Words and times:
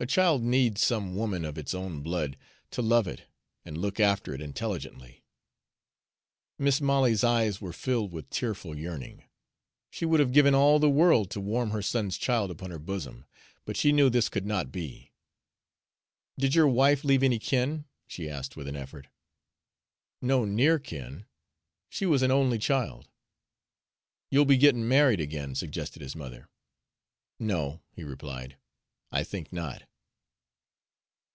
A 0.00 0.06
child 0.06 0.44
needs 0.44 0.80
some 0.80 1.16
woman 1.16 1.44
of 1.44 1.58
its 1.58 1.74
own 1.74 2.02
blood 2.04 2.36
to 2.70 2.80
love 2.80 3.08
it 3.08 3.24
and 3.64 3.76
look 3.76 3.98
after 3.98 4.32
it 4.32 4.40
intelligently." 4.40 5.24
Mis' 6.56 6.80
Molly's 6.80 7.24
eyes 7.24 7.60
were 7.60 7.72
filled 7.72 8.12
with 8.12 8.30
tearful 8.30 8.78
yearning. 8.78 9.24
She 9.90 10.04
would 10.04 10.20
have 10.20 10.30
given 10.30 10.54
all 10.54 10.78
the 10.78 10.88
world 10.88 11.30
to 11.32 11.40
warm 11.40 11.70
her 11.70 11.82
son's 11.82 12.16
child 12.16 12.52
upon 12.52 12.70
her 12.70 12.78
bosom; 12.78 13.24
but 13.64 13.76
she 13.76 13.90
knew 13.90 14.08
this 14.08 14.28
could 14.28 14.46
not 14.46 14.70
be. 14.70 15.10
"Did 16.38 16.54
your 16.54 16.68
wife 16.68 17.02
leave 17.02 17.24
any 17.24 17.40
kin?" 17.40 17.84
she 18.06 18.30
asked 18.30 18.54
with 18.56 18.68
an 18.68 18.76
effort. 18.76 19.08
"No 20.22 20.44
near 20.44 20.78
kin; 20.78 21.26
she 21.90 22.06
was 22.06 22.22
an 22.22 22.30
only 22.30 22.58
child." 22.60 23.08
"You'll 24.30 24.44
be 24.44 24.58
gettin' 24.58 24.86
married 24.86 25.18
again," 25.20 25.56
suggested 25.56 26.02
his 26.02 26.14
mother. 26.14 26.48
"No," 27.40 27.82
he 27.90 28.04
replied; 28.04 28.56
"I 29.10 29.24
think 29.24 29.52
not." 29.52 29.82